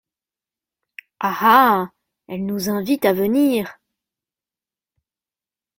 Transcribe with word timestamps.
Ah! 1.19 1.37
ah! 1.41 1.89
elle 2.27 2.47
nous 2.47 2.69
invite 2.71 3.05
à 3.05 3.13
venir. 3.13 3.79